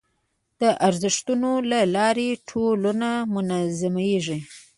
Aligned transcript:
د 0.61 0.63
ارزښتونو 0.87 1.51
له 1.71 1.79
لارې 1.95 2.29
ټولنه 2.49 3.09
منظمېږي. 3.33 4.39